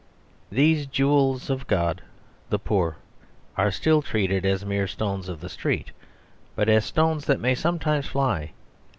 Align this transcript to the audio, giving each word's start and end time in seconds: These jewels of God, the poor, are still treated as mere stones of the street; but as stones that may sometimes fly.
These 0.51 0.87
jewels 0.87 1.51
of 1.51 1.67
God, 1.67 2.01
the 2.49 2.57
poor, 2.57 2.97
are 3.55 3.69
still 3.69 4.01
treated 4.01 4.47
as 4.47 4.65
mere 4.65 4.87
stones 4.87 5.29
of 5.29 5.41
the 5.41 5.47
street; 5.49 5.91
but 6.55 6.67
as 6.67 6.85
stones 6.85 7.25
that 7.25 7.39
may 7.39 7.53
sometimes 7.53 8.07
fly. 8.07 8.51